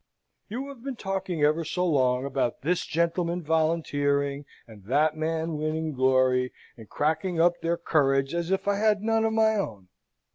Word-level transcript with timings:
You 0.49 0.67
have 0.69 0.83
been 0.83 0.95
talking 0.95 1.43
ever 1.43 1.63
so 1.63 1.85
long 1.85 2.25
about 2.25 2.63
this 2.63 2.87
gentleman 2.87 3.43
volunteering, 3.43 4.45
and 4.67 4.85
that 4.85 5.15
man 5.15 5.57
winning 5.57 5.93
glory, 5.93 6.51
and 6.75 6.89
cracking 6.89 7.39
up 7.39 7.61
their 7.61 7.77
courage 7.77 8.33
as 8.33 8.49
if 8.49 8.67
I 8.67 8.77
had 8.77 9.03
none 9.03 9.25
of 9.25 9.33
my 9.33 9.57
own. 9.57 9.89